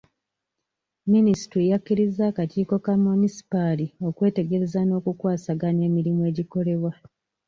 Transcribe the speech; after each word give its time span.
Minisitule 1.11 1.65
yakkiriza 1.71 2.23
akakiiko 2.31 2.75
ka 2.85 2.93
munisipaali 3.03 3.85
okwetegereza 4.09 4.79
n'okukwasaganya 4.83 5.83
emirimu 5.89 6.21
egikolebwa. 6.29 6.91